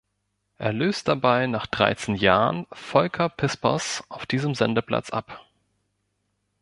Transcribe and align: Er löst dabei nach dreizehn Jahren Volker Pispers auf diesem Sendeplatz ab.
Er 0.57 0.73
löst 0.73 1.07
dabei 1.07 1.45
nach 1.45 1.67
dreizehn 1.67 2.15
Jahren 2.15 2.65
Volker 2.71 3.29
Pispers 3.29 4.03
auf 4.09 4.25
diesem 4.25 4.55
Sendeplatz 4.55 5.11
ab. 5.11 5.45